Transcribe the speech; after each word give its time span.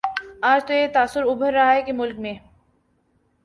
آج 0.41 0.61
تو 0.67 0.73
یہ 0.73 0.87
تاثر 0.87 1.23
ابھر 1.23 1.53
رہا 1.53 1.73
ہے 1.73 1.81
کہ 1.81 1.93
ملک 1.93 2.19
میں 2.19 2.33